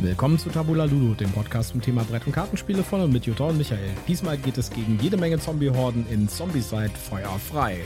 [0.00, 3.46] Willkommen zu Tabula Ludo, dem Podcast zum Thema Brett- und Kartenspiele von und mit Jutta
[3.46, 3.90] und Michael.
[4.06, 7.80] Diesmal geht es gegen jede Menge Zombie-Horden in Zombicide Feuer frei.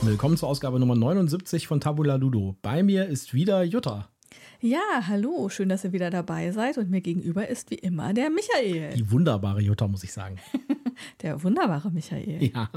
[0.00, 2.56] Willkommen zur Ausgabe Nummer 79 von Tabula Ludo.
[2.62, 4.11] Bei mir ist wieder Jutta.
[4.64, 8.30] Ja, hallo, schön, dass ihr wieder dabei seid und mir gegenüber ist wie immer der
[8.30, 8.94] Michael.
[8.94, 10.36] Die wunderbare Jutta, muss ich sagen.
[11.22, 12.44] der wunderbare Michael.
[12.44, 12.70] Ja.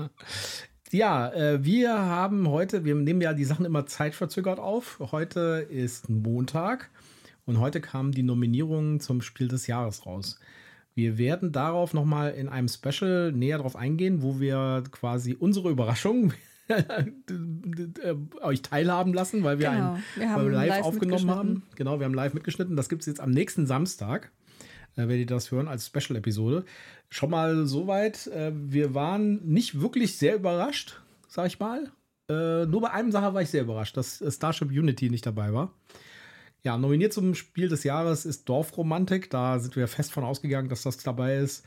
[0.91, 4.99] Ja, äh, wir haben heute, wir nehmen ja die Sachen immer zeitverzögert auf.
[5.11, 6.89] Heute ist Montag
[7.45, 10.39] und heute kamen die Nominierungen zum Spiel des Jahres raus.
[10.95, 16.33] Wir werden darauf nochmal in einem Special näher drauf eingehen, wo wir quasi unsere Überraschung
[18.41, 21.63] euch teilhaben lassen, weil wir, Genau, ein, wir weil wir live, live aufgenommen haben.
[21.75, 22.75] Genau, wir haben live mitgeschnitten.
[22.75, 24.31] Das gibt es jetzt am nächsten Samstag.
[24.95, 26.65] Äh, werdet ihr das hören als Special-Episode.
[27.09, 28.27] Schon mal soweit.
[28.27, 31.91] Äh, wir waren nicht wirklich sehr überrascht, sag ich mal.
[32.29, 35.53] Äh, nur bei einem Sache war ich sehr überrascht, dass äh, Starship Unity nicht dabei
[35.53, 35.73] war.
[36.63, 39.29] Ja, nominiert zum Spiel des Jahres ist Dorfromantik.
[39.29, 41.63] Da sind wir fest von ausgegangen, dass das dabei ist.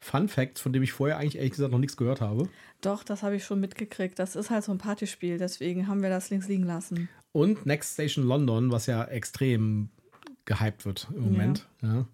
[0.00, 2.48] Fun Fact, von dem ich vorher eigentlich ehrlich gesagt noch nichts gehört habe.
[2.80, 4.18] Doch, das habe ich schon mitgekriegt.
[4.18, 7.08] Das ist halt so ein Partyspiel, deswegen haben wir das links liegen lassen.
[7.32, 9.90] Und Next Station London, was ja extrem
[10.44, 11.66] gehypt wird im Moment.
[11.82, 12.06] Ja.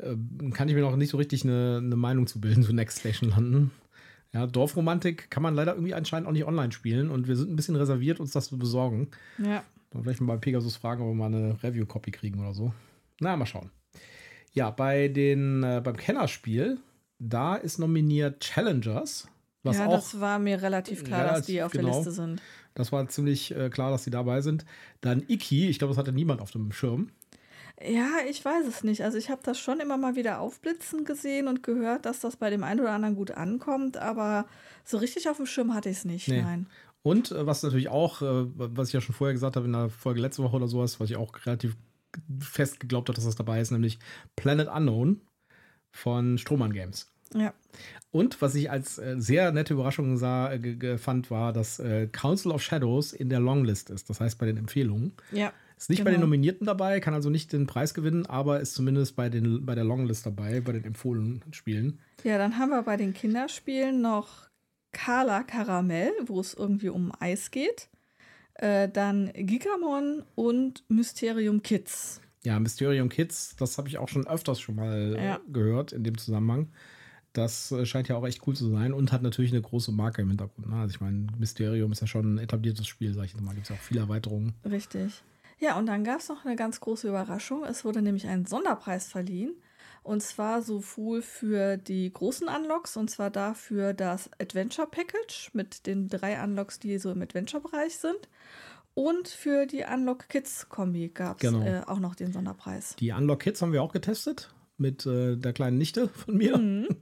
[0.00, 3.00] Ähm, Kann ich mir noch nicht so richtig eine, eine Meinung zu bilden zu Next
[3.00, 3.70] Station London.
[4.32, 7.56] Ja, Dorfromantik kann man leider irgendwie anscheinend auch nicht online spielen und wir sind ein
[7.56, 9.08] bisschen reserviert, uns das zu besorgen.
[9.38, 9.64] Ja.
[9.90, 12.72] Dann vielleicht mal bei Pegasus fragen, ob wir mal eine Review-Copy kriegen oder so.
[13.18, 13.70] Na, mal schauen.
[14.52, 16.78] Ja, bei den, äh, beim Kennerspiel,
[17.20, 19.28] da ist nominiert Challengers.
[19.62, 21.88] Was ja, auch, das war mir relativ klar, dass die Relativ, auf genau.
[21.88, 22.42] der Liste sind.
[22.74, 24.64] das war ziemlich äh, klar, dass die dabei sind.
[25.02, 27.10] Dann Iki, ich glaube, das hatte niemand auf dem Schirm.
[27.82, 29.04] Ja, ich weiß es nicht.
[29.04, 32.50] Also ich habe das schon immer mal wieder aufblitzen gesehen und gehört, dass das bei
[32.50, 34.46] dem einen oder anderen gut ankommt, aber
[34.84, 36.28] so richtig auf dem Schirm hatte ich es nicht.
[36.28, 36.42] Nee.
[36.42, 36.66] Nein.
[37.02, 39.90] Und äh, was natürlich auch, äh, was ich ja schon vorher gesagt habe in der
[39.90, 41.76] Folge letzte Woche oder sowas, was ich auch relativ
[42.40, 43.98] fest geglaubt habe, dass das dabei ist, nämlich
[44.36, 45.20] Planet Unknown
[45.92, 47.10] von Strohmann Games.
[47.34, 47.54] Ja.
[48.10, 52.50] Und was ich als äh, sehr nette Überraschung sah, äh, fand, war, dass äh, Council
[52.50, 54.10] of Shadows in der Longlist ist.
[54.10, 55.12] Das heißt bei den Empfehlungen.
[55.30, 55.52] Ja.
[55.78, 56.26] Ist nicht bei den Genau.
[56.26, 59.84] Nominierten dabei, kann also nicht den Preis gewinnen, aber ist zumindest bei, den, bei der
[59.84, 62.00] Longlist dabei, bei den empfohlenen Spielen.
[62.24, 64.48] Ja, dann haben wir bei den Kinderspielen noch
[64.92, 67.88] Carla Karamell, wo es irgendwie um Eis geht.
[68.54, 72.20] Äh, dann Gigamon und Mysterium Kids.
[72.42, 75.40] Ja, Mysterium Kids, das habe ich auch schon öfters schon mal Ja.
[75.50, 76.68] gehört in dem Zusammenhang.
[77.32, 80.22] Das äh, scheint ja auch echt cool zu sein und hat natürlich eine große Marke
[80.22, 80.68] im Hintergrund.
[80.68, 80.76] Ne?
[80.76, 83.54] Also ich meine, Mysterium ist ja schon ein etabliertes Spiel, sag ich jetzt mal.
[83.54, 84.54] Gibt es auch viele Erweiterungen.
[84.64, 85.22] Richtig.
[85.58, 87.64] Ja, und dann gab es noch eine ganz große Überraschung.
[87.64, 89.52] Es wurde nämlich ein Sonderpreis verliehen.
[90.02, 96.08] Und zwar sowohl für die großen Unlocks, und zwar dafür das Adventure Package mit den
[96.08, 98.28] drei Unlocks, die so im Adventure-Bereich sind.
[98.94, 101.64] Und für die Unlock Kids Kombi gab es Genau.
[101.64, 102.96] äh, auch noch den Sonderpreis.
[102.98, 106.58] Die Unlock Kids haben wir auch getestet mit äh, der kleinen Nichte von mir.
[106.58, 106.88] Mhm.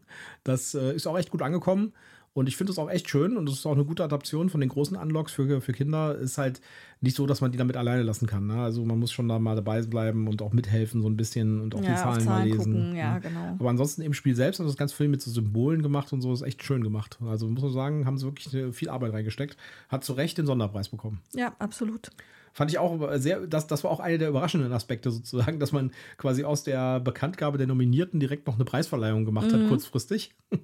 [0.44, 1.92] Das äh, ist auch echt gut angekommen.
[2.32, 4.60] Und ich finde es auch echt schön und es ist auch eine gute Adaption von
[4.60, 6.16] den großen Unlocks für, für Kinder.
[6.16, 6.60] Ist halt
[7.00, 8.46] nicht so, dass man die damit alleine lassen kann.
[8.46, 8.60] Ne?
[8.60, 11.74] Also man muss schon da mal dabei bleiben und auch mithelfen so ein bisschen und
[11.74, 12.58] auch Ja, die Zahlen, auf mal Zahlen lesen.
[12.72, 13.20] gucken, ja, ne?
[13.20, 13.56] genau.
[13.58, 16.20] Aber ansonsten im Spiel selbst haben sie das ganz viel mit so Symbolen gemacht und
[16.22, 16.32] so.
[16.32, 17.18] Ist echt schön gemacht.
[17.24, 19.56] Also muss man sagen, haben sie wirklich äh, viel Arbeit reingesteckt.
[19.88, 21.20] Hat zu Recht den Sonderpreis bekommen.
[21.34, 22.10] Ja, absolut.
[22.54, 25.92] Fand ich auch sehr, das, das war auch einer der überraschenden Aspekte sozusagen, dass man
[26.16, 29.52] quasi aus der Bekanntgabe der Nominierten direkt noch eine Preisverleihung gemacht Mhm.
[29.62, 30.34] hat, kurzfristig.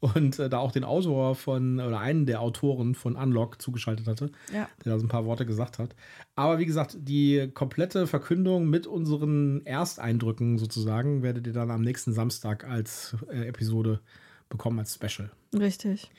[0.00, 4.30] Und äh, da auch den Autor von, oder einen der Autoren von Unlock zugeschaltet hatte,
[4.52, 4.68] Ja.
[4.84, 5.94] der da so ein paar Worte gesagt hat.
[6.34, 12.12] Aber wie gesagt, die komplette Verkündung mit unseren Ersteindrücken sozusagen werdet ihr dann am nächsten
[12.12, 14.00] Samstag als äh, Episode
[14.48, 15.30] bekommen, als Special.
[15.54, 16.10] Richtig.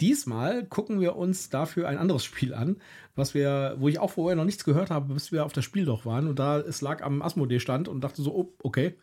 [0.00, 2.76] Diesmal gucken wir uns dafür ein anderes Spiel an,
[3.14, 5.84] was wir, wo ich auch vorher noch nichts gehört habe, bis wir auf das Spiel
[5.84, 6.26] doch waren.
[6.26, 8.94] Und da es lag am Asmodee-Stand und dachte so, oh, okay,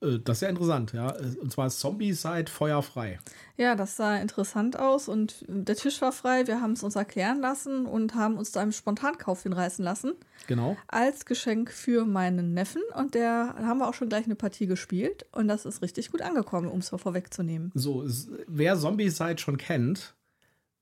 [0.00, 1.14] das ist ja interessant, ja.
[1.40, 3.18] Und zwar Zombie-Side feuerfrei.
[3.56, 6.46] Ja, das sah interessant aus und der Tisch war frei.
[6.46, 10.12] Wir haben es uns erklären lassen und haben uns zu einem Spontankauf hinreißen lassen.
[10.46, 10.76] Genau.
[10.88, 15.24] als Geschenk für meinen Neffen und der haben wir auch schon gleich eine Partie gespielt
[15.32, 17.72] und das ist richtig gut angekommen, um es vorwegzunehmen.
[17.74, 18.04] So,
[18.46, 20.14] wer Zombie-Side schon kennt,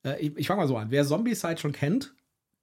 [0.05, 0.91] äh, ich, ich fange mal so an.
[0.91, 2.15] Wer Zombie-Side schon kennt,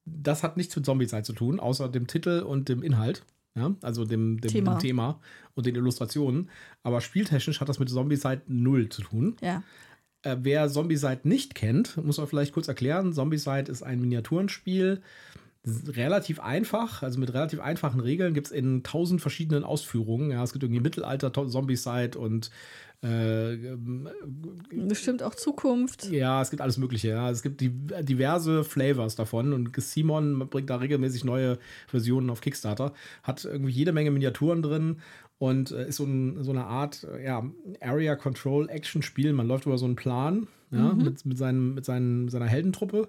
[0.05, 3.23] das hat nichts mit Zombie-Side zu tun, außer dem Titel und dem Inhalt.
[3.59, 4.71] Ja, also dem, dem, Thema.
[4.75, 5.19] dem Thema
[5.53, 6.49] und den Illustrationen.
[6.81, 9.35] Aber spieltechnisch hat das mit Zombie-Side null zu tun.
[9.41, 9.63] Ja,
[10.23, 13.13] Äh, wer Zombicide nicht kennt, muss man vielleicht kurz erklären.
[13.13, 15.01] Zombicide ist ein Miniaturenspiel,
[15.87, 20.31] relativ einfach, also mit relativ einfachen Regeln gibt es in tausend verschiedenen Ausführungen.
[20.31, 22.49] Ja, es gibt irgendwie Mittelalter-Zombie-Side und
[23.01, 23.55] äh,
[24.71, 26.09] Bestimmt auch Zukunft.
[26.11, 27.09] Ja, es gibt alles Mögliche.
[27.09, 27.29] Ja.
[27.29, 27.69] Es gibt die,
[28.01, 32.93] diverse Flavors davon und Simon bringt da regelmäßig neue Versionen auf Kickstarter.
[33.23, 34.97] Hat irgendwie jede Menge Miniaturen drin
[35.37, 37.49] und äh, ist so, ein, so, eine Art ja,
[37.79, 39.31] Area Control Action Spiel.
[39.31, 41.03] Man läuft über so einen Plan ja, mhm.
[41.03, 43.07] mit, mit, seinen, mit seinen, seiner Heldentruppe.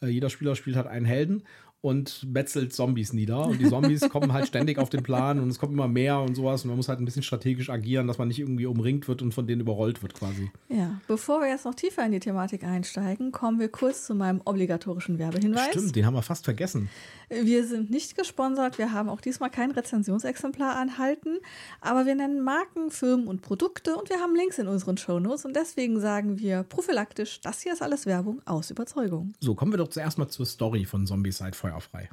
[0.00, 1.42] Äh, jeder Spieler spielt halt einen Helden
[1.84, 3.46] und metzelt Zombies nieder.
[3.46, 6.34] Und die Zombies kommen halt ständig auf den Plan und es kommt immer mehr und
[6.34, 6.64] sowas.
[6.64, 9.34] Und man muss halt ein bisschen strategisch agieren, dass man nicht irgendwie umringt wird und
[9.34, 10.50] von denen überrollt wird quasi.
[10.70, 14.40] Ja, bevor wir jetzt noch tiefer in die Thematik einsteigen, kommen wir kurz zu meinem
[14.46, 15.72] obligatorischen Werbehinweis.
[15.72, 16.88] Stimmt, den haben wir fast vergessen.
[17.28, 21.38] Wir sind nicht gesponsert, wir haben auch diesmal kein Rezensionsexemplar anhalten,
[21.80, 25.56] aber wir nennen Marken, Firmen und Produkte und wir haben Links in unseren Shownotes und
[25.56, 29.32] deswegen sagen wir prophylaktisch, das hier ist alles Werbung aus Überzeugung.
[29.40, 32.08] So, kommen wir doch zuerst mal zur Story von Zombie-Side Feuerfrei.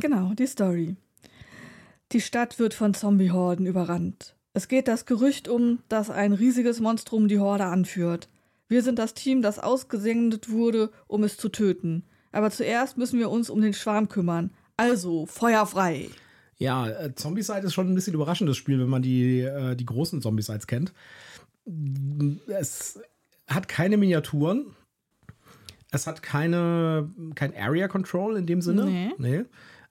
[0.00, 0.96] Genau, die Story.
[2.12, 4.34] Die Stadt wird von Zombie-Horden überrannt.
[4.54, 8.28] Es geht das Gerücht um, dass ein riesiges Monstrum die Horde anführt.
[8.68, 12.04] Wir sind das Team, das ausgesendet wurde, um es zu töten.
[12.32, 14.50] Aber zuerst müssen wir uns um den Schwarm kümmern.
[14.76, 16.08] Also, Feuer frei.
[16.56, 20.20] Ja, äh, Zombicide ist schon ein bisschen überraschendes Spiel, wenn man die, äh, die großen
[20.20, 20.92] Zombicides kennt.
[22.48, 23.00] Es
[23.46, 24.74] hat keine Miniaturen.
[25.90, 28.84] Es hat keine, kein Area Control in dem Sinne.
[28.84, 29.12] Nee.
[29.18, 29.44] nee.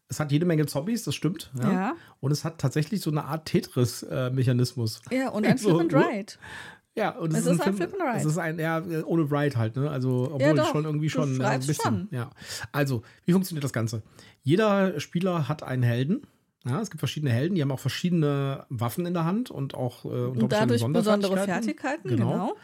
[0.09, 1.51] Es hat jede Menge Zombies, das stimmt.
[1.59, 1.71] Ja.
[1.71, 1.95] ja.
[2.19, 5.01] Und es hat tatsächlich so eine Art Tetris-Mechanismus.
[5.09, 6.33] Äh, ja, und ein so, Flip and Ride.
[6.95, 8.17] Ja, und es, es ist, ein, Flip and Ride.
[8.17, 9.89] Es ist ein, ja, ohne Ride halt, ne?
[9.89, 11.75] Also, obwohl ja, schon irgendwie schon ja, ein bisschen.
[11.75, 12.07] Schon.
[12.11, 12.31] Ja.
[12.71, 14.01] Also, wie funktioniert das Ganze?
[14.41, 16.25] Jeder Spieler hat einen Helden.
[16.65, 20.05] Ja, es gibt verschiedene Helden, die haben auch verschiedene Waffen in der Hand und auch
[20.05, 22.31] äh, und dadurch besondere Fertigkeiten, genau.
[22.31, 22.55] genau.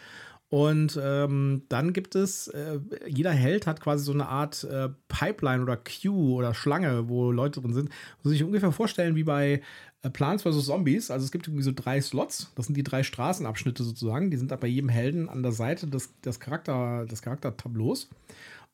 [0.53, 5.63] Und ähm, dann gibt es, äh, jeder Held hat quasi so eine Art äh, Pipeline
[5.63, 7.89] oder Queue oder Schlange, wo Leute drin sind.
[8.21, 9.63] Muss sich ungefähr vorstellen wie bei
[10.03, 10.67] äh, Plants vs.
[10.67, 11.09] Zombies.
[11.09, 12.51] Also es gibt irgendwie so drei Slots.
[12.53, 14.29] Das sind die drei Straßenabschnitte sozusagen.
[14.29, 18.11] Die sind da bei jedem Helden an der Seite des, des, Charakter, des Charaktertableaus.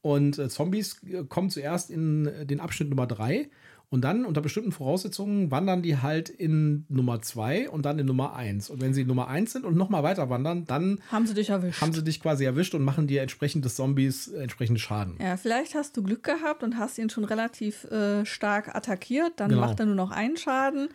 [0.01, 3.47] Und äh, Zombies äh, kommen zuerst in äh, den Abschnitt Nummer drei
[3.91, 8.35] und dann unter bestimmten Voraussetzungen wandern die halt in Nummer 2 und dann in Nummer
[8.35, 8.69] 1.
[8.69, 11.49] Und wenn sie in Nummer 1 sind und nochmal weiter wandern, dann haben sie dich
[11.49, 11.81] erwischt.
[11.81, 15.17] Haben sie dich quasi erwischt und machen dir entsprechend des Zombies entsprechend Schaden.
[15.19, 19.33] Ja, vielleicht hast du Glück gehabt und hast ihn schon relativ äh, stark attackiert.
[19.37, 19.61] Dann genau.
[19.61, 20.89] macht er nur noch einen Schaden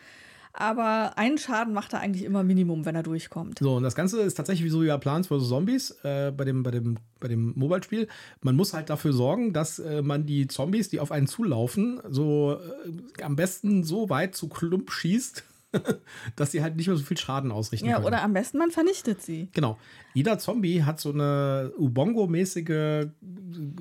[0.57, 3.59] aber einen Schaden macht er eigentlich immer Minimum, wenn er durchkommt.
[3.59, 5.49] So, und das Ganze ist tatsächlich wie so wie Plants vs.
[5.49, 8.07] Zombies äh, bei dem, bei dem, bei dem Mobile-Spiel.
[8.41, 12.57] Man muss halt dafür sorgen, dass äh, man die Zombies, die auf einen zulaufen, so
[13.19, 15.43] äh, am besten so weit zu Klump schießt,
[16.37, 18.07] dass sie halt nicht mehr so viel Schaden ausrichten ja, können.
[18.07, 19.49] oder am besten man vernichtet sie.
[19.53, 19.77] Genau.
[20.15, 23.09] Jeder Zombie hat so eine Ubongo-mäßige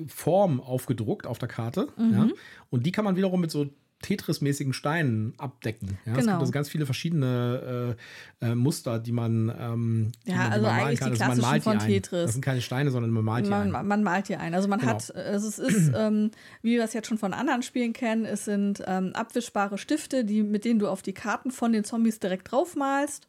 [0.08, 1.88] Form aufgedruckt auf der Karte.
[1.96, 2.12] Mhm.
[2.12, 2.28] Ja?
[2.70, 3.68] Und die kann man wiederum mit so
[4.04, 5.98] Tetris-mäßigen Steinen abdecken.
[6.04, 6.18] Ja, genau.
[6.18, 7.96] Es gibt also ganz viele verschiedene
[8.40, 11.10] äh, äh, Muster, die man, ähm, ja, die man, also man eigentlich kann.
[11.10, 12.24] die klassischen also von Tetris.
[12.24, 13.86] Das sind keine Steine, sondern man malt die man, ein.
[13.86, 14.54] Man malt die ein.
[14.54, 14.92] Also man genau.
[14.92, 16.30] hat, also es ist, ähm,
[16.62, 20.42] wie wir es jetzt schon von anderen Spielen kennen, es sind ähm, abwischbare Stifte, die,
[20.42, 23.26] mit denen du auf die Karten von den Zombies direkt draufmalst.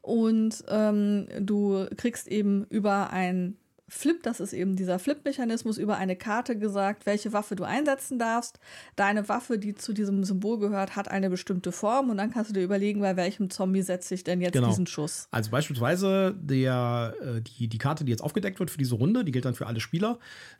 [0.00, 3.56] Und ähm, du kriegst eben über ein
[3.88, 8.60] Flip, das ist eben dieser Flip-Mechanismus, über eine Karte gesagt, welche Waffe du einsetzen darfst.
[8.96, 12.54] Deine Waffe, die zu diesem Symbol gehört, hat eine bestimmte Form und dann kannst du
[12.54, 14.68] dir überlegen, bei welchem Zombie setze ich denn jetzt genau.
[14.68, 15.28] diesen Schuss.
[15.30, 19.32] Also beispielsweise der, äh, die, die Karte, die jetzt aufgedeckt wird für diese Runde, die
[19.32, 20.18] gilt dann für alle Spieler,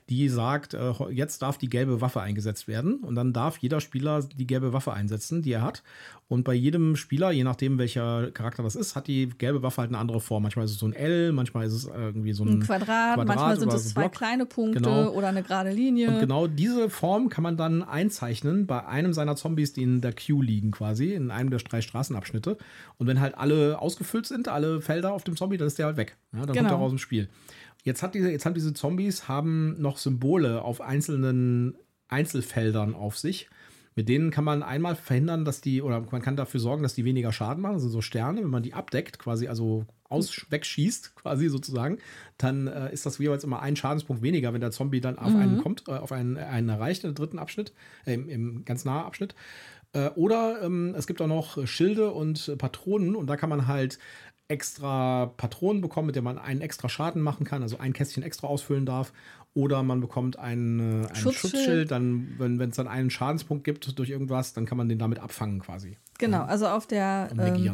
[0.09, 4.23] die sagt, äh, jetzt darf die gelbe Waffe eingesetzt werden und dann darf jeder Spieler
[4.23, 5.83] die gelbe Waffe einsetzen, die er hat.
[6.29, 9.91] Und bei jedem Spieler, je nachdem welcher Charakter das ist, hat die gelbe Waffe halt
[9.91, 10.43] eine andere Form.
[10.43, 13.37] Manchmal ist es so ein L, manchmal ist es irgendwie so ein, ein Quadrat, Quadrat,
[13.37, 14.13] manchmal sind es zwei Block.
[14.13, 15.11] kleine Punkte genau.
[15.11, 16.09] oder eine gerade Linie.
[16.09, 20.13] Und genau diese Form kann man dann einzeichnen bei einem seiner Zombies, die in der
[20.13, 22.57] Queue liegen quasi, in einem der drei Straßenabschnitte.
[22.97, 25.97] Und wenn halt alle ausgefüllt sind, alle Felder auf dem Zombie, dann ist der halt
[25.97, 26.17] weg.
[26.33, 26.69] Ja, dann genau.
[26.69, 27.29] kommt er aus dem Spiel.
[27.85, 31.77] Jetzt, hat diese, jetzt haben diese Zombies haben noch Symbole auf einzelnen
[32.09, 33.49] Einzelfeldern auf sich.
[33.99, 37.05] Mit denen kann man einmal verhindern, dass die, oder man kann dafür sorgen, dass die
[37.05, 37.73] weniger Schaden machen.
[37.73, 41.99] Das sind so Sterne, wenn man die abdeckt, quasi, also aus, wegschießt, quasi sozusagen,
[42.37, 45.41] dann äh, ist das jeweils immer ein Schadenspunkt weniger, wenn der Zombie dann auf mhm.
[45.41, 47.73] einen kommt, äh, auf einen, einen erreicht, im dritten Abschnitt,
[48.07, 49.35] äh, im, im, ganz nahen Abschnitt.
[49.95, 53.99] Äh, oder ähm, es gibt auch noch Schilde und Patronen und da kann man halt
[54.49, 58.47] extra Patronen bekommen, mit denen man einen extra Schaden machen kann, also ein Kästchen extra
[58.47, 59.13] ausfüllen darf.
[59.55, 61.53] Oder man bekommt ein, äh, ein Schutzschild.
[61.53, 61.91] Schutzschild.
[61.91, 65.61] dann, wenn es dann einen Schadenspunkt gibt durch irgendwas, dann kann man den damit abfangen
[65.61, 65.97] quasi.
[66.19, 67.71] Genau, also auf der ähm, äh,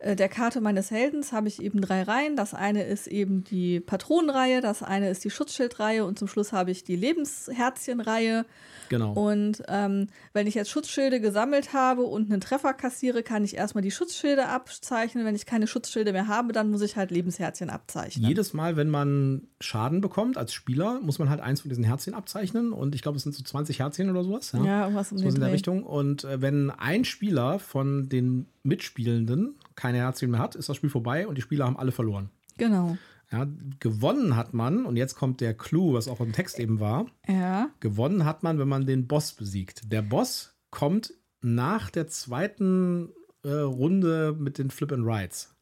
[0.00, 2.36] der Karte meines Heldens habe ich eben drei Reihen.
[2.36, 6.70] Das eine ist eben die Patronenreihe, das eine ist die Schutzschildreihe und zum Schluss habe
[6.70, 8.46] ich die Lebensherzchenreihe.
[8.88, 9.12] Genau.
[9.12, 13.82] Und ähm, wenn ich jetzt Schutzschilde gesammelt habe und einen Treffer kassiere, kann ich erstmal
[13.82, 15.24] die Schutzschilde abzeichnen.
[15.24, 18.26] Wenn ich keine Schutzschilde mehr habe, dann muss ich halt Lebensherzchen abzeichnen.
[18.26, 22.14] Jedes Mal, wenn man Schaden bekommt als Spieler, muss man halt eins von diesen Herzchen
[22.14, 22.72] abzeichnen.
[22.72, 24.52] Und ich glaube, es sind so 20 Herzchen oder sowas.
[24.52, 25.52] Ja, ja irgendwas um so in der.
[25.52, 25.82] Richtung.
[25.82, 30.90] Und äh, wenn ein Spieler von den Mitspielenden keine Herzchen mehr hat, ist das Spiel
[30.90, 32.30] vorbei und die Spieler haben alle verloren.
[32.56, 32.96] Genau.
[33.30, 33.46] Ja,
[33.78, 37.06] gewonnen hat man, und jetzt kommt der Clou, was auch im Text eben war.
[37.26, 37.70] Ja.
[37.80, 39.92] Gewonnen hat man, wenn man den Boss besiegt.
[39.92, 43.10] Der Boss kommt nach der zweiten
[43.42, 45.54] äh, Runde mit den Flip and Rides.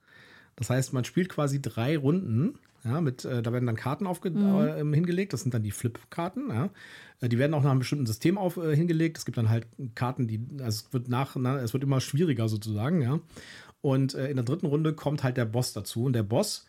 [0.54, 2.58] Das heißt, man spielt quasi drei Runden.
[2.86, 5.32] Ja, mit, äh, da werden dann Karten aufge äh, hingelegt.
[5.32, 6.50] Das sind dann die Flip-Karten.
[6.50, 6.70] Ja.
[7.20, 9.18] Äh, die werden auch nach einem bestimmten System auf, äh, hingelegt.
[9.18, 12.48] Es gibt dann halt Karten, die, also es wird nach, na, es wird immer schwieriger
[12.48, 13.02] sozusagen.
[13.02, 13.20] Ja.
[13.80, 16.04] Und äh, in der dritten Runde kommt halt der Boss dazu.
[16.04, 16.66] Und der Boss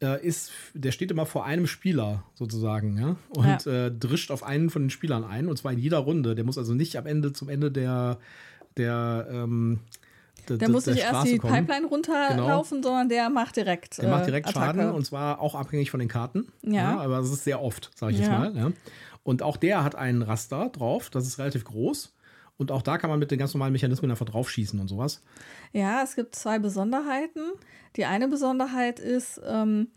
[0.00, 4.70] äh, ist, der steht immer vor einem Spieler sozusagen, ja, und äh, drischt auf einen
[4.70, 6.34] von den Spielern ein, und zwar in jeder Runde.
[6.34, 8.18] Der muss also nicht am Ende zum Ende der,
[8.76, 9.80] der, ähm,
[10.48, 11.54] de- Der de- muss nicht erst die kommen.
[11.54, 13.98] Pipeline runterlaufen, sondern der macht direkt.
[13.98, 14.78] Der macht äh, direkt Attacke.
[14.78, 16.52] Schaden und zwar auch abhängig von den Karten.
[16.62, 16.98] Ja.
[17.00, 18.24] aber das ist sehr oft, sage ich Ja.
[18.44, 18.56] jetzt mal.
[18.56, 18.72] Ja.
[19.22, 22.14] Und auch der hat einen Raster drauf, das ist relativ groß.
[22.56, 25.22] Und auch da kann man mit den ganz normalen Mechanismen einfach draufschießen und sowas.
[25.72, 27.42] Ja, es gibt zwei Besonderheiten.
[27.96, 29.88] Die eine Besonderheit ist, ähm,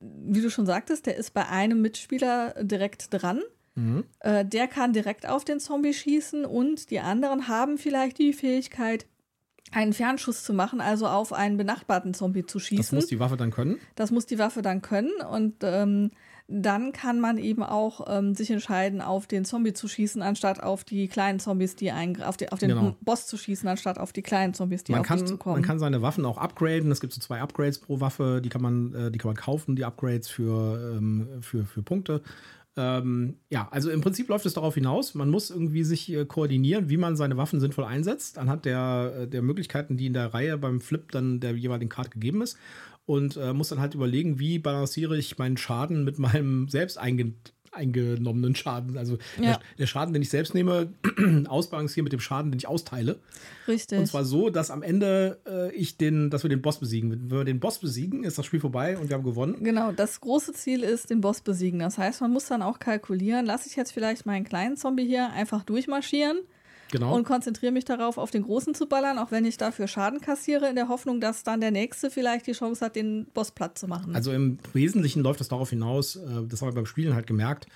[0.00, 3.42] wie du schon sagtest, der ist bei einem Mitspieler direkt dran.
[3.76, 4.04] Mhm.
[4.20, 9.06] Äh, der kann direkt auf den Zombie schießen und die anderen haben vielleicht die Fähigkeit,
[9.74, 12.96] einen Fernschuss zu machen, also auf einen benachbarten Zombie zu Das schießen.
[12.96, 13.76] muss die Waffe dann können.
[13.96, 16.10] Das muss die Waffe dann können und ähm,
[16.46, 20.84] dann kann man eben auch ähm, sich entscheiden, auf den Zombie zu schießen, anstatt auf
[20.84, 22.94] die kleinen Zombies, die ein, auf, den- auf den Genau.
[23.00, 25.54] Boss zu schießen, anstatt auf die kleinen Zombies, die man auf kann, dich zukommen.
[25.56, 26.90] man kann seine Waffen auch upgraden.
[26.92, 29.74] Es gibt so zwei Upgrades pro Waffe, die kann man, äh, die kann man kaufen,
[29.74, 32.20] die Upgrades für, ähm, für, für Punkte.
[32.76, 36.88] Ähm, ja, also im Prinzip läuft es darauf hinaus, man muss irgendwie sich äh, koordinieren,
[36.88, 40.58] wie man seine Waffen sinnvoll einsetzt, anhand der, äh, der Möglichkeiten, die in der Reihe
[40.58, 42.58] beim Flip dann der jeweiligen Karte gegeben ist.
[43.06, 47.34] Und äh, muss dann halt überlegen, wie balanciere ich meinen Schaden mit meinem selbst einge
[47.74, 48.96] eingenommenen Schaden.
[48.98, 49.58] Also der, Ja.
[49.78, 50.88] der Schaden, den ich selbst nehme,
[51.48, 53.18] ausbalancieren mit dem Schaden, den ich austeile.
[53.68, 53.98] Richtig.
[53.98, 57.10] Und zwar so, dass am Ende äh, ich den, dass wir den Boss besiegen.
[57.10, 59.56] Wenn wir den Boss besiegen, ist das Spiel vorbei und wir haben gewonnen.
[59.62, 61.80] Genau, das große Ziel ist, den Boss besiegen.
[61.80, 65.30] Das heißt, man muss dann auch kalkulieren, lasse ich jetzt vielleicht meinen kleinen Zombie hier
[65.32, 66.38] einfach durchmarschieren
[66.90, 67.14] Genau.
[67.14, 70.68] und konzentriere mich darauf, auf den großen zu ballern, auch wenn ich dafür Schaden kassiere,
[70.68, 73.88] in der Hoffnung, dass dann der nächste vielleicht die Chance hat, den Boss platt zu
[73.88, 74.14] machen.
[74.14, 77.66] also im Wesentlichen läuft es darauf hinaus, äh, das haben wir beim Spielen halt gemerkt,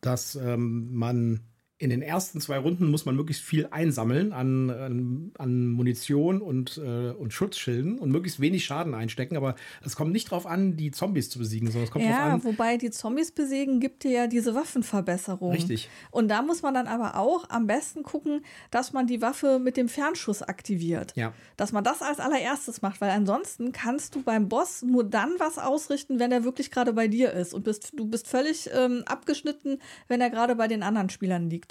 [0.00, 1.40] dass ähm, man
[1.78, 6.78] in den ersten zwei Runden muss man möglichst viel einsammeln an, an, an Munition und,
[6.78, 9.36] äh, und Schutzschilden und möglichst wenig Schaden einstecken.
[9.36, 12.32] Aber es kommt nicht darauf an, die Zombies zu besiegen, sondern es kommt darauf ja,
[12.34, 12.44] an.
[12.44, 15.52] wobei die Zombies besiegen gibt dir ja diese Waffenverbesserung.
[15.52, 15.90] Richtig.
[16.10, 19.76] Und da muss man dann aber auch am besten gucken, dass man die Waffe mit
[19.76, 21.12] dem Fernschuss aktiviert.
[21.14, 21.34] Ja.
[21.58, 25.58] Dass man das als allererstes macht, weil ansonsten kannst du beim Boss nur dann was
[25.58, 27.52] ausrichten, wenn er wirklich gerade bei dir ist.
[27.52, 29.78] Und bist, du bist völlig ähm, abgeschnitten,
[30.08, 31.65] wenn er gerade bei den anderen Spielern liegt.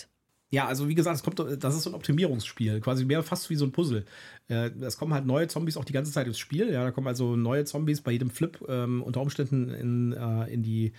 [0.56, 3.58] Ja, also wie gesagt, es kommt, das ist so ein Optimierungsspiel, quasi mehr fast wie
[3.58, 4.06] so ein Puzzle.
[4.48, 6.72] Äh, Es kommen halt neue Zombies auch die ganze Zeit ins Spiel.
[6.72, 10.64] Ja, da kommen also neue Zombies bei jedem Flip ähm, unter Umständen in, äh, in
[10.64, 10.94] die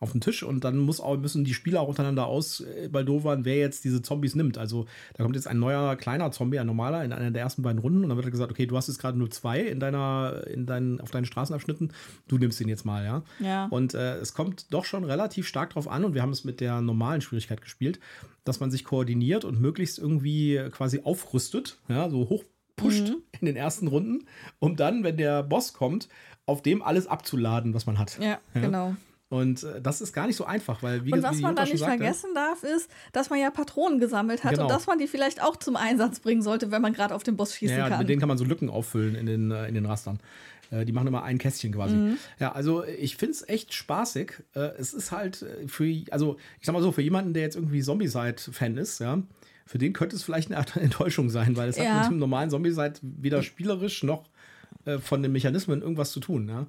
[0.00, 3.84] auf den Tisch und dann muss auch, müssen die Spieler auch untereinander ausbaldowern, wer jetzt
[3.84, 4.56] diese Zombies nimmt.
[4.58, 7.78] Also da kommt jetzt ein neuer kleiner Zombie, ein normaler, in einer der ersten beiden
[7.78, 10.42] Runden und dann wird halt gesagt, okay, du hast jetzt gerade nur zwei in deiner,
[10.46, 11.92] in deinen, auf deinen Straßenabschnitten,
[12.28, 13.22] du nimmst den jetzt mal, ja.
[13.40, 13.66] Ja.
[13.66, 16.60] Und äh, es kommt doch schon relativ stark drauf an, und wir haben es mit
[16.60, 18.00] der normalen Schwierigkeit gespielt,
[18.44, 22.50] dass man sich koordiniert und möglichst irgendwie quasi aufrüstet, ja, so hochpusht
[23.10, 23.16] Mhm.
[23.40, 24.24] in den ersten Runden,
[24.60, 26.08] um dann, wenn der Boss kommt,
[26.46, 28.18] auf dem alles abzuladen, was man hat.
[28.18, 28.96] Ja, genau.
[29.30, 31.54] Und äh, das ist gar nicht so einfach, weil wie Und wie was die man
[31.56, 34.64] da nicht sagte, vergessen darf, ist, dass man ja Patronen gesammelt hat Genau.
[34.64, 37.36] und dass man die vielleicht auch zum Einsatz bringen sollte, wenn man gerade auf den
[37.36, 37.98] Boss schießen Ja, ja, kann.
[38.00, 40.18] mit denen kann man so Lücken auffüllen in den, äh, in den Rastern.
[40.72, 41.94] Äh, Die machen immer ein Kästchen quasi.
[41.94, 42.16] Mhm.
[42.40, 44.32] Ja, also ich finde es echt spaßig.
[44.54, 48.76] Es ist halt für, also ich sag mal so, für jemanden, der jetzt irgendwie Zombie-Side-Fan
[48.78, 49.22] ist, ja,
[49.64, 51.84] für den könnte es vielleicht eine Art Enttäuschung sein, weil es Ja.
[51.94, 54.24] hat mit dem normalen Zombie-Side weder spielerisch noch
[55.02, 56.48] von den Mechanismen irgendwas zu tun.
[56.48, 56.66] Ja.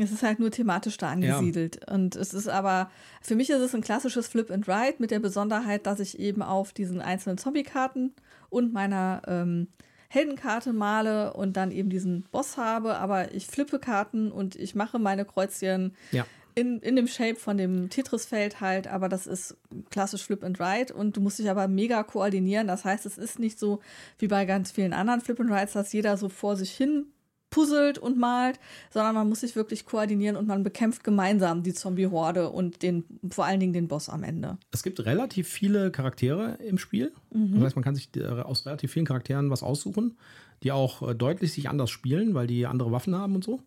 [0.00, 1.90] Es ist halt nur thematisch da angesiedelt.
[1.90, 2.90] Und es ist aber,
[3.20, 6.40] für mich ist es ein klassisches Flip and Ride mit der Besonderheit, dass ich eben
[6.42, 8.12] auf diesen einzelnen Zombie-Karten
[8.48, 9.66] und meiner ähm,
[10.08, 12.96] Heldenkarte male und dann eben diesen Boss habe.
[12.98, 16.24] Aber ich flippe Karten und ich mache meine Kreuzchen Ja.
[16.54, 18.86] in, in dem Shape von dem Tetris-Feld halt.
[18.86, 19.56] Aber das ist
[19.90, 22.68] klassisch Flip and Ride und du musst dich aber mega koordinieren.
[22.68, 23.80] Das heißt, es ist nicht so
[24.18, 27.06] wie bei ganz vielen anderen Flip and Rides, dass jeder so vor sich hin
[27.50, 28.58] puzzelt und malt,
[28.90, 33.46] sondern man muss sich wirklich koordinieren und man bekämpft gemeinsam die Zombie-Horde und den, vor
[33.46, 34.58] allen Dingen den Boss am Ende.
[34.70, 37.12] Es gibt relativ viele Charaktere im Spiel.
[37.32, 37.54] Mhm.
[37.54, 40.16] Das heißt, man kann sich äh, aus relativ vielen Charakteren was aussuchen,
[40.62, 43.60] die auch äh, deutlich sich anders spielen, weil die andere Waffen haben und so.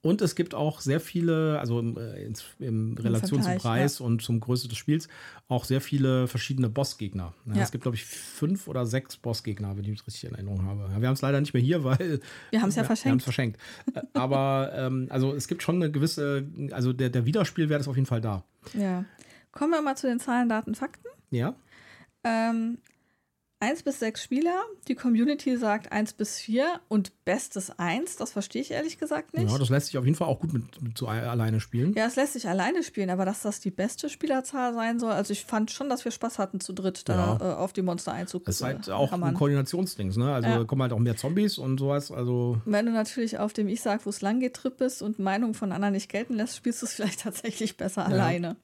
[0.00, 4.06] Und es gibt auch sehr viele, also äh, in, in Relation zum Preis ja.
[4.06, 5.08] und zum Größe des Spiels,
[5.48, 7.34] auch sehr viele verschiedene Bossgegner.
[7.46, 7.62] Ja, ja.
[7.62, 10.88] Es gibt, glaube ich, fünf oder sechs Bossgegner, wenn ich mich richtig in Erinnerung habe.
[11.00, 12.20] wir haben es leider nicht mehr hier, weil.
[12.50, 13.04] Wir haben es ja verschenkt.
[13.04, 13.60] Wir haben es verschenkt.
[13.94, 17.96] Äh, aber ähm, also es gibt schon eine gewisse, also der, der Wiederspielwert ist auf
[17.96, 18.44] jeden Fall da.
[18.74, 19.04] Ja.
[19.50, 21.08] Kommen wir mal zu den Zahlen, Daten, Fakten.
[21.30, 21.56] Ja.
[22.22, 22.78] Ähm,
[23.60, 28.62] 1 bis 6 Spieler, die Community sagt 1 bis 4 und bestes 1, das verstehe
[28.62, 29.50] ich ehrlich gesagt nicht.
[29.50, 31.92] Ja, das lässt sich auf jeden Fall auch gut mit, mit so alleine spielen.
[31.94, 35.32] Ja, es lässt sich alleine spielen, aber dass das die beste Spielerzahl sein soll, also
[35.32, 37.52] ich fand schon, dass wir Spaß hatten zu dritt da ja.
[37.52, 38.46] äh, auf die Monster einzugucken.
[38.46, 40.32] Das ist halt auch ein Koordinationsding, ne?
[40.32, 40.64] Also ja.
[40.64, 42.60] kommen halt auch mehr Zombies und sowas, also.
[42.64, 45.54] Wenn du natürlich auf dem Ich sag, wo es lang geht, Trip bist und Meinungen
[45.54, 48.08] von anderen nicht gelten lässt, spielst du es vielleicht tatsächlich besser ja.
[48.08, 48.56] alleine.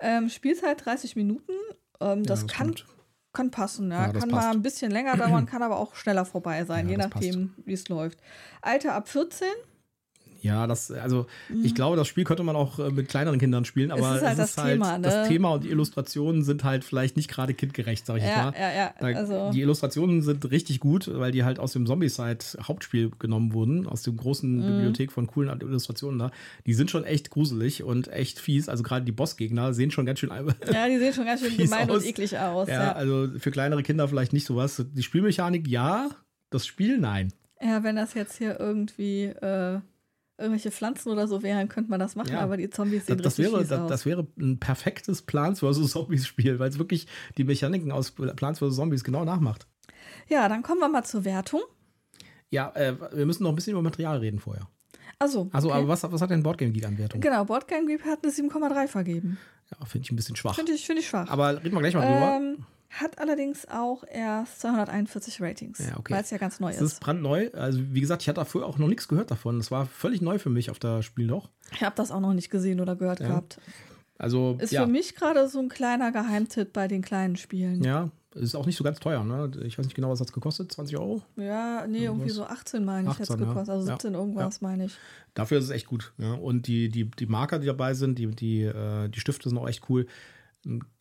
[0.00, 1.52] Ähm, Spielzeit 30 Minuten.
[2.00, 2.93] Ähm, das, das kann stimmt
[3.34, 4.06] kann passen, ja.
[4.06, 4.32] ja kann passt.
[4.32, 7.74] mal ein bisschen länger dauern, kann aber auch schneller vorbei sein, ja, je nachdem, wie
[7.74, 8.18] es läuft.
[8.62, 9.48] Alter ab 14,
[10.44, 11.64] ja, das, also mhm.
[11.64, 14.22] ich glaube, das Spiel könnte man auch äh, mit kleineren Kindern spielen, aber es ist
[14.22, 15.02] halt, es das, ist halt Thema, ne?
[15.08, 18.54] das Thema und die Illustrationen sind halt vielleicht nicht gerade kindgerecht, sag ich ja, mal.
[18.54, 19.50] Ja, ja, also.
[19.52, 24.02] Die Illustrationen sind richtig gut, weil die halt aus dem Zombie-Side Hauptspiel genommen wurden, aus
[24.02, 24.66] dem großen mhm.
[24.66, 26.30] Bibliothek von coolen Illustrationen da.
[26.66, 28.68] Die sind schon echt gruselig und echt fies.
[28.68, 31.88] Also gerade die Bossgegner sehen schon ganz schön Ja, die sehen schon ganz schön gemein
[31.88, 32.02] aus.
[32.02, 32.68] und eklig aus.
[32.68, 34.84] Ja, ja, also für kleinere Kinder vielleicht nicht sowas.
[34.92, 36.10] Die Spielmechanik, ja.
[36.50, 37.32] Das Spiel, nein.
[37.62, 39.80] Ja, wenn das jetzt hier irgendwie äh,
[40.38, 42.40] irgendwelche Pflanzen oder so wären, könnte man das machen, ja.
[42.40, 45.90] aber die Zombies sehen das, das wäre, das, das wäre ein perfektes Plants vs.
[45.90, 48.76] Zombies Spiel, weil es wirklich die Mechaniken aus Plants vs.
[48.76, 49.66] Zombies genau nachmacht.
[50.28, 51.62] Ja, dann kommen wir mal zur Wertung.
[52.50, 54.68] Ja, äh, wir müssen noch ein bisschen über Material reden vorher.
[55.18, 55.78] Also, also okay.
[55.78, 57.20] aber was, was hat denn Boardgame Geek an Wertung?
[57.20, 59.38] Genau, Boardgame Geek hat eine 7,3 vergeben.
[59.70, 60.54] Ja, finde ich ein bisschen schwach.
[60.54, 61.30] Finde ich, find ich schwach.
[61.30, 62.64] Aber reden wir gleich mal drüber.
[63.00, 66.14] Hat allerdings auch erst 241 Ratings, ja, okay.
[66.14, 66.80] weil es ja ganz neu ist.
[66.80, 67.50] Das ist brandneu.
[67.52, 69.58] Also wie gesagt, ich hatte dafür auch noch nichts gehört davon.
[69.58, 71.50] Das war völlig neu für mich auf das Spiel noch.
[71.72, 73.28] Ich habe das auch noch nicht gesehen oder gehört ja.
[73.28, 73.58] gehabt.
[74.16, 74.82] Also ist ja.
[74.82, 77.82] für mich gerade so ein kleiner Geheimtipp bei den kleinen Spielen.
[77.82, 79.50] Ja, ist auch nicht so ganz teuer, ne?
[79.64, 81.22] Ich weiß nicht genau, was das gekostet, 20 Euro?
[81.36, 84.96] Ja, nee, irgendwie so 18 meine ich 18, gekostet, also 17 irgendwas meine ich.
[85.34, 86.34] Dafür ist es echt gut, ja.
[86.34, 89.68] Und die, die, die Marker, die dabei sind, die, die, äh, die Stifte sind auch
[89.68, 90.06] echt cool.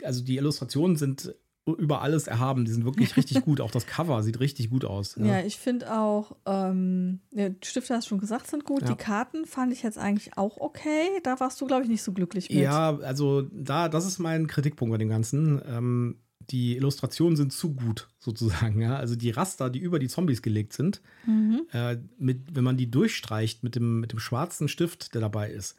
[0.03, 1.34] Also die Illustrationen sind
[1.65, 2.65] über alles erhaben.
[2.65, 3.62] Die sind wirklich richtig gut.
[3.62, 5.15] Auch das Cover sieht richtig gut aus.
[5.17, 8.82] Ja, ja ich finde auch, ähm, ja, Stifte hast du schon gesagt, sind gut.
[8.82, 8.89] Ja.
[8.89, 11.08] Die Karten fand ich jetzt eigentlich auch okay.
[11.23, 12.60] Da warst du, glaube ich, nicht so glücklich mit.
[12.60, 15.62] Ja, also da, das ist mein Kritikpunkt bei dem Ganzen.
[15.65, 16.17] Ähm,
[16.49, 18.82] die Illustrationen sind zu gut, sozusagen.
[18.82, 18.97] Ja?
[18.97, 21.62] Also die Raster, die über die Zombies gelegt sind, mhm.
[21.71, 25.76] äh, mit, wenn man die durchstreicht mit dem, mit dem schwarzen Stift, der dabei ist,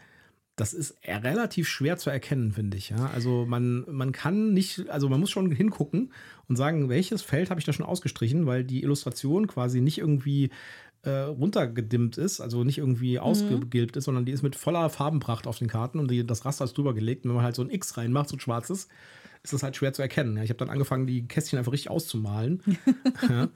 [0.56, 2.90] das ist relativ schwer zu erkennen, finde ich.
[2.90, 3.10] Ja?
[3.12, 6.12] Also man, man kann nicht, also man muss schon hingucken
[6.48, 10.50] und sagen, welches Feld habe ich da schon ausgestrichen, weil die Illustration quasi nicht irgendwie
[11.02, 13.24] äh, runtergedimmt ist, also nicht irgendwie mhm.
[13.24, 16.64] ausgegilbt ist, sondern die ist mit voller Farbenpracht auf den Karten und die, das Raster
[16.64, 17.24] ist drüber gelegt.
[17.24, 18.88] Und wenn man halt so ein X reinmacht, so ein schwarzes,
[19.42, 20.36] ist das halt schwer zu erkennen.
[20.36, 22.62] Ja, ich habe dann angefangen, die Kästchen einfach richtig auszumalen.
[23.28, 23.48] ja.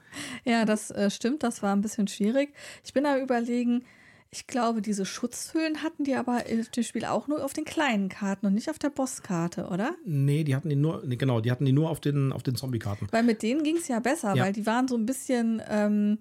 [0.43, 2.53] ja, das äh, stimmt, das war ein bisschen schwierig.
[2.83, 3.83] Ich bin da überlegen,
[4.31, 8.45] ich glaube, diese Schutzhüllen hatten die aber im Spiel auch nur auf den kleinen Karten
[8.45, 9.95] und nicht auf der Bosskarte, oder?
[10.05, 12.55] Nee, die hatten die nur, nee, genau, die hatten die nur auf den, auf den
[12.55, 13.07] Zombie-Karten.
[13.11, 14.43] Weil mit denen ging es ja besser, ja.
[14.43, 16.19] weil die waren so ein bisschen ähm,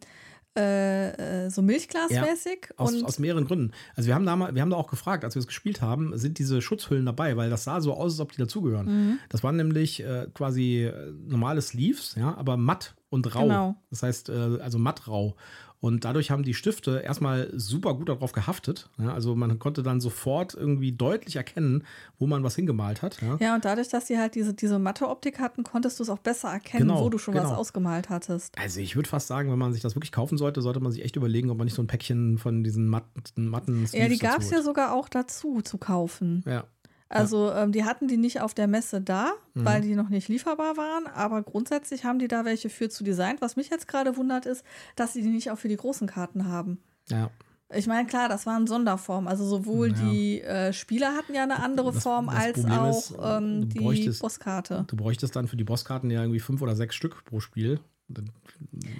[0.56, 2.68] äh, äh so Milchglasmäßig.
[2.70, 3.72] Ja, aus, aus mehreren Gründen.
[3.94, 6.16] Also wir haben, da mal, wir haben da auch gefragt, als wir es gespielt haben,
[6.16, 8.86] sind diese Schutzhüllen dabei, weil das sah so aus, als ob die dazugehören.
[8.86, 9.18] Mhm.
[9.28, 13.42] Das waren nämlich äh, quasi äh, normale Sleeves, ja, aber matt und rau.
[13.42, 13.76] Genau.
[13.90, 15.36] Das heißt, äh, also mattrau.
[15.80, 18.90] Und dadurch haben die Stifte erstmal super gut darauf gehaftet.
[18.98, 21.84] Ja, also man konnte dann sofort irgendwie deutlich erkennen,
[22.18, 23.22] wo man was hingemalt hat.
[23.22, 26.18] Ja, ja und dadurch, dass sie halt diese, diese Matte-Optik hatten, konntest du es auch
[26.18, 27.50] besser erkennen, genau, wo du schon genau.
[27.50, 28.58] was ausgemalt hattest.
[28.58, 31.04] Also ich würde fast sagen, wenn man sich das wirklich kaufen sollte, sollte man sich
[31.04, 34.40] echt überlegen, ob man nicht so ein Päckchen von diesen matten, matten Ja, die gab
[34.40, 36.42] es ja sogar auch dazu zu kaufen.
[36.44, 36.64] Ja.
[37.08, 39.64] Also ähm, die hatten die nicht auf der Messe da, mhm.
[39.64, 43.40] weil die noch nicht lieferbar waren, aber grundsätzlich haben die da welche für zu designt.
[43.40, 44.64] Was mich jetzt gerade wundert ist,
[44.96, 46.78] dass sie die nicht auch für die großen Karten haben.
[47.08, 47.30] Ja.
[47.74, 49.28] Ich meine, klar, das waren Sonderformen.
[49.28, 49.94] Also sowohl ja.
[49.94, 54.10] die äh, Spieler hatten ja eine andere das, Form das als auch ist, ähm, die
[54.20, 54.84] Bosskarte.
[54.86, 57.80] Du bräuchtest dann für die Bosskarten ja irgendwie fünf oder sechs Stück pro Spiel.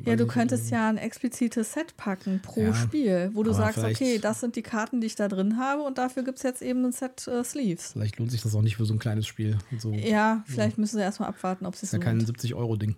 [0.05, 4.19] Ja, du könntest ja ein explizites Set packen pro ja, Spiel, wo du sagst, okay,
[4.19, 6.85] das sind die Karten, die ich da drin habe und dafür gibt es jetzt eben
[6.85, 7.93] ein Set äh, Sleeves.
[7.93, 9.59] Vielleicht lohnt sich das auch nicht für so ein kleines Spiel.
[9.79, 10.81] So, ja, vielleicht so.
[10.83, 12.97] müssen sie erstmal abwarten, ob sie es ja kein 70-Euro-Ding.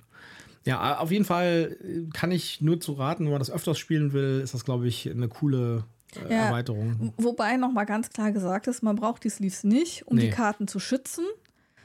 [0.67, 1.77] Ja, auf jeden Fall
[2.13, 5.09] kann ich nur zu raten, wenn man das öfters spielen will, ist das, glaube ich,
[5.11, 5.85] eine coole
[6.17, 6.47] äh, Ja.
[6.47, 7.13] Erweiterung.
[7.17, 10.27] Wobei nochmal ganz klar gesagt ist, man braucht die Sleeves nicht, um Nee.
[10.27, 11.25] die Karten zu schützen,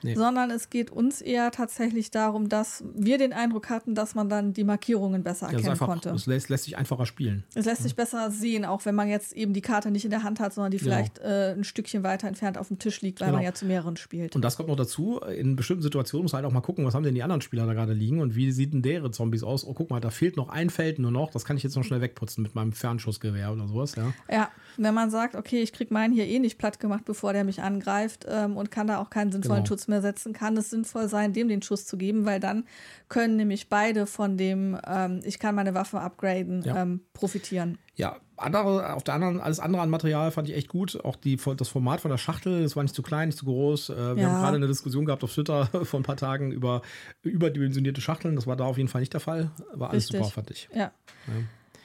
[0.05, 0.15] Nee.
[0.15, 4.53] sondern es geht uns eher tatsächlich darum, dass wir den Eindruck hatten, dass man dann
[4.53, 6.09] die Markierungen besser Ja, erkennen einfach, konnte.
[6.11, 7.43] es lässt, lässt sich einfacher spielen.
[7.55, 10.23] Es lässt sich besser sehen, auch wenn man jetzt eben die Karte nicht in der
[10.23, 10.89] Hand hat, sondern die Genau.
[10.95, 13.37] vielleicht äh, ein Stückchen weiter entfernt auf dem Tisch liegt, weil Genau.
[13.37, 14.35] man ja zu mehreren spielt.
[14.35, 16.93] Und das kommt noch dazu, in bestimmten Situationen muss man halt auch mal gucken, was
[16.93, 19.65] haben denn die anderen Spieler da gerade liegen und wie sieht denn deren Zombies aus?
[19.65, 21.83] Oh, guck mal, da fehlt noch ein Feld nur noch, das kann ich jetzt noch
[21.83, 24.13] schnell wegputzen mit meinem Fernschussgewehr oder sowas, ja.
[24.31, 27.43] Ja, wenn man sagt, okay, ich krieg meinen hier eh nicht platt gemacht, bevor der
[27.43, 29.67] mich angreift ähm, und kann da auch keinen sinnvollen Genau.
[29.67, 32.65] Schutz mehr setzen, kann es sinnvoll sein, dem den Schuss zu geben, weil dann
[33.09, 36.81] können nämlich beide von dem, ähm, ich kann meine Waffe upgraden, Ja.
[36.81, 37.77] ähm, profitieren.
[37.95, 41.03] Ja, andere, auf der anderen, alles andere an Material fand ich echt gut.
[41.05, 43.89] Auch die, das Format von der Schachtel, das war nicht zu klein, nicht zu groß.
[43.89, 44.29] Äh, Wir Ja.
[44.29, 46.81] haben gerade eine Diskussion gehabt auf Twitter vor ein paar Tagen über
[47.23, 48.35] überdimensionierte Schachteln.
[48.35, 49.51] Das war da auf jeden Fall nicht der Fall.
[49.73, 50.19] War alles Richtig.
[50.19, 50.67] super, fand ich.
[50.73, 50.91] Ja.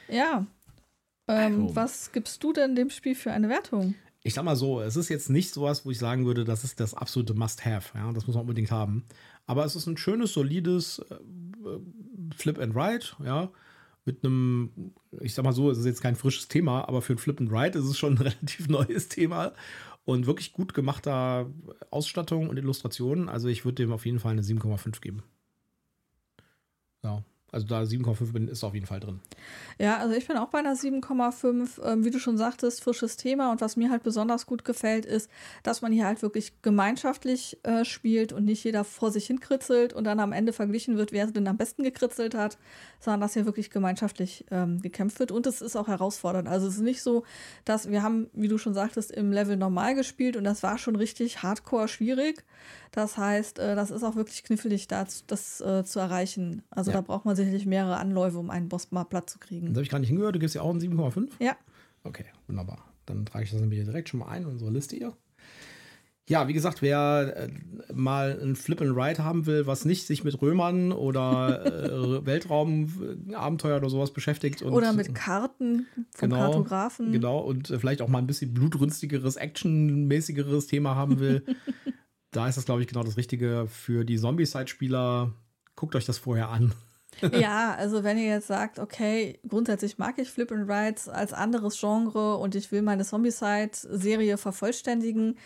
[0.08, 0.46] Ja.
[1.28, 1.76] Ähm, Also.
[1.76, 3.94] Was gibst du denn dem Spiel für eine Wertung?
[4.22, 6.78] Ich sag mal so, es ist jetzt nicht sowas, wo ich sagen würde, das ist
[6.78, 7.96] das absolute Must-Have.
[7.96, 9.04] Ja, das muss man unbedingt haben.
[9.46, 11.16] Aber es ist ein schönes, solides äh,
[12.34, 13.50] Flip and Ride, ja.
[14.04, 17.18] Mit einem, ich sag mal so, es ist jetzt kein frisches Thema, aber für ein
[17.18, 19.52] Flip and Ride ist es schon ein relativ neues Thema.
[20.04, 21.50] Und wirklich gut gemachter
[21.90, 23.28] Ausstattung und Illustrationen.
[23.28, 25.22] Also ich würde dem auf jeden Fall eine 7,5 geben.
[27.02, 29.20] Ja, also da 7,5 bin, ist auf jeden Fall drin.
[29.78, 31.82] Ja, also ich bin auch bei einer 7,5.
[31.84, 33.50] Ähm, wie du schon sagtest, frisches Thema.
[33.50, 35.30] Und was mir halt besonders gut gefällt, ist,
[35.62, 39.92] dass man hier halt wirklich gemeinschaftlich äh, spielt und nicht jeder vor sich hin kritzelt
[39.92, 42.58] und dann am Ende verglichen wird, wer denn am besten gekritzelt hat,
[43.00, 45.32] sondern dass hier wirklich gemeinschaftlich ähm, gekämpft wird.
[45.32, 46.48] Und es ist auch herausfordernd.
[46.48, 47.24] Also es ist nicht so,
[47.64, 50.96] dass wir haben, wie du schon sagtest, im Level normal gespielt und das war schon
[50.96, 52.44] richtig hardcore schwierig.
[52.92, 56.62] Das heißt, äh, das ist auch wirklich knifflig, das, das äh, zu erreichen.
[56.70, 56.96] Also Ja.
[56.98, 59.66] da braucht man sicherlich mehrere Anläufe, um einen Boss mal platt zu kriegen.
[59.68, 60.34] Das habe ich gar nicht hingehört.
[60.34, 61.28] Du gibst ja auch einen 7,5?
[61.40, 61.56] Ja,
[62.02, 62.78] Okay, wunderbar.
[63.04, 65.12] Dann trage ich das nämlich direkt schon mal ein in unsere Liste hier.
[66.28, 70.22] Ja, wie gesagt, wer äh, mal ein Flip and Ride haben will, was nicht sich
[70.22, 77.10] mit Römern oder äh, Weltraumabenteuer oder sowas beschäftigt und oder mit Karten vom Genau, Kartografen.
[77.12, 81.44] genau und äh, vielleicht auch mal ein bisschen blutrünstigeres, actionmäßigeres Thema haben will,
[82.30, 85.32] da ist das glaube ich genau das Richtige für die Zombie-Side-Spieler.
[85.74, 86.72] Guckt euch das vorher an.
[87.32, 91.78] Ja, also wenn ihr jetzt sagt, okay, grundsätzlich mag ich Flip and Rides als anderes
[91.78, 95.36] Genre und ich will meine Zombie-Side-Serie vervollständigen,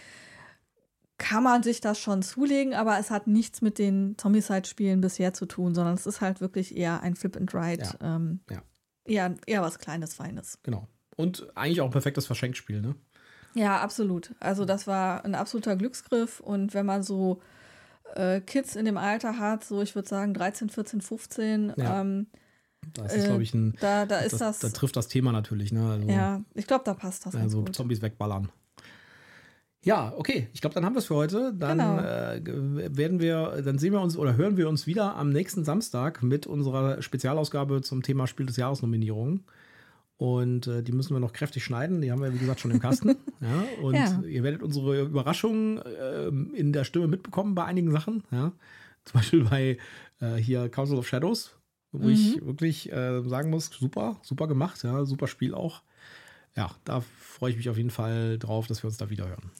[1.17, 5.47] kann man sich das schon zulegen, aber es hat nichts mit den Zombie-Side-Spielen bisher zu
[5.47, 7.83] tun, sondern es ist halt wirklich eher ein Flip and Ride.
[7.85, 8.17] Ja.
[8.17, 8.63] Ähm, Ja.
[9.07, 10.59] Eher, eher was Kleines, Feines.
[10.63, 10.89] Genau.
[11.17, 12.95] Und eigentlich auch ein perfektes Verschenkspiel, ne?
[13.55, 14.35] Ja, absolut.
[14.41, 17.41] Also das war ein absoluter Glücksgriff und wenn man so
[18.17, 22.01] äh, Kids in dem Alter hat, so ich würde sagen 13, 14, 15, Ja.
[22.01, 22.27] ähm,
[22.93, 23.75] Da ist das, Äh, glaube ich, ein.
[23.81, 25.91] da, da ist das, Da trifft das Thema natürlich, ne?
[25.91, 27.63] Also, ja, ich glaube, da passt das Also.
[27.65, 28.51] Zombies wegballern.
[29.83, 30.49] Ja, okay.
[30.55, 31.53] Ich glaube, dann haben wir es für heute.
[31.53, 31.99] Dann Genau.
[31.99, 36.23] äh, werden wir, dann sehen wir uns oder hören wir uns wieder am nächsten Samstag
[36.23, 39.45] mit unserer Spezialausgabe zum Thema Spiel des Jahres Nominierungen.
[40.17, 42.01] Und äh, die müssen wir noch kräftig schneiden.
[42.01, 43.09] Die haben wir, wie gesagt, schon im Kasten.
[43.41, 44.21] ja, und Ja.
[44.23, 48.23] ihr werdet unsere Überraschungen ähm, in der Stimme mitbekommen bei einigen Sachen.
[48.31, 48.53] Ja.
[49.05, 49.79] Zum Beispiel bei
[50.21, 51.57] äh, hier Council of Shadows,
[51.93, 55.83] wo ich wirklich äh, sagen muss, super, super gemacht, ja, super Spiel auch.
[56.57, 59.51] Ja, da freue ich mich auf jeden Fall drauf, dass wir uns da wieder hören.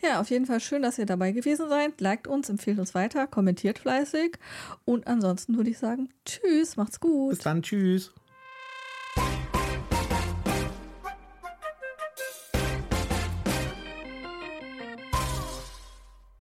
[0.00, 2.00] Ja, auf jeden Fall schön, dass ihr dabei gewesen seid.
[2.00, 4.38] Liked uns, empfehlt uns weiter, kommentiert fleißig.
[4.84, 7.30] Und ansonsten würde ich sagen, tschüss, macht's gut.
[7.30, 8.12] Bis dann, tschüss.